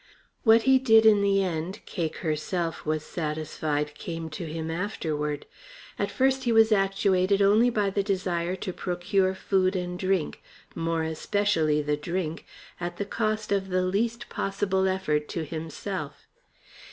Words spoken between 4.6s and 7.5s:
afterward. At first he was actuated